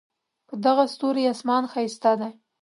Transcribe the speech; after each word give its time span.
په 0.47 0.55
دغه 0.65 0.83
ستوري 0.93 1.23
آسمان 1.33 1.63
ښایسته 1.71 2.11
دی 2.19 2.31